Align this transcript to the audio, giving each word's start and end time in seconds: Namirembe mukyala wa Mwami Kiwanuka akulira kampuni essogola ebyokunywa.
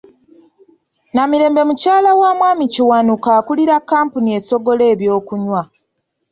Namirembe 1.13 1.61
mukyala 1.67 2.09
wa 2.19 2.31
Mwami 2.37 2.65
Kiwanuka 2.73 3.29
akulira 3.39 3.75
kampuni 3.89 4.29
essogola 4.37 4.83
ebyokunywa. 4.93 5.61